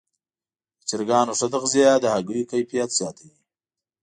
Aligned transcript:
د 0.77 0.81
چرګانو 0.89 1.33
ښه 1.39 1.47
تغذیه 1.53 1.91
د 1.99 2.05
هګیو 2.13 2.49
کیفیت 2.51 2.89
زیاتوي. 2.99 3.35